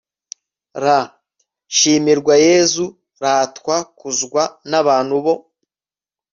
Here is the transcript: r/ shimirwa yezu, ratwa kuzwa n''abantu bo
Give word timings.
r/ 0.83 0.87
shimirwa 1.75 2.33
yezu, 2.45 2.85
ratwa 3.23 3.77
kuzwa 3.97 4.43
n''abantu 4.69 5.15
bo 5.23 5.33